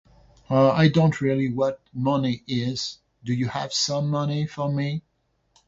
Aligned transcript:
Uh, 0.49 0.71
I 0.71 0.87
don't 0.89 1.21
really 1.21 1.53
what 1.53 1.79
money 1.93 2.43
is, 2.47 3.01
do 3.23 3.33
you 3.35 3.47
have 3.49 3.71
some 3.71 4.09
money 4.09 4.47
for 4.47 4.73
me? 4.73 5.03